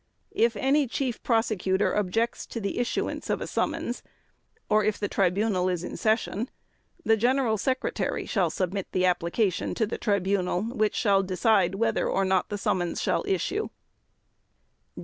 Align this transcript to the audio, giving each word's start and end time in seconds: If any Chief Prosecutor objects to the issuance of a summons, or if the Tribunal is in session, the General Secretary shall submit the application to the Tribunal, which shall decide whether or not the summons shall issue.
If 0.33 0.55
any 0.55 0.87
Chief 0.87 1.21
Prosecutor 1.21 1.95
objects 1.95 2.47
to 2.47 2.59
the 2.59 2.79
issuance 2.79 3.29
of 3.29 3.39
a 3.39 3.45
summons, 3.45 4.01
or 4.67 4.83
if 4.83 4.97
the 4.97 5.07
Tribunal 5.07 5.69
is 5.69 5.83
in 5.83 5.95
session, 5.95 6.49
the 7.05 7.15
General 7.15 7.55
Secretary 7.55 8.25
shall 8.25 8.49
submit 8.49 8.87
the 8.93 9.05
application 9.05 9.75
to 9.75 9.85
the 9.85 9.99
Tribunal, 9.99 10.63
which 10.63 10.95
shall 10.95 11.21
decide 11.21 11.75
whether 11.75 12.09
or 12.09 12.25
not 12.25 12.49
the 12.49 12.57
summons 12.57 12.99
shall 12.99 13.23
issue. 13.27 13.69